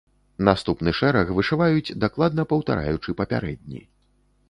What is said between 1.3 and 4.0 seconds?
вышываюць дакладна паўтараючы папярэдні.